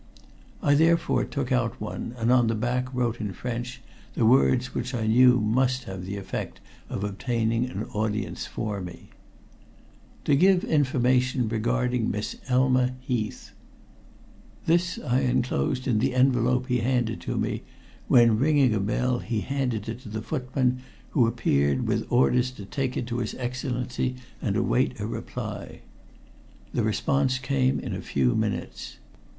[0.63, 3.81] I therefore took out one, and on the back wrote in French
[4.15, 9.11] the words which I knew must have the effect of obtaining an audience for me:
[10.25, 13.51] "To give information regarding Miss Elma Heath."
[14.65, 17.61] This I enclosed in the envelope he handed to me,
[18.07, 20.79] when, ringing a bell, he handed it to the footman
[21.11, 25.81] who appeared, with orders to take it to his Excellency and await a reply.
[26.73, 28.97] The response came in a few minutes.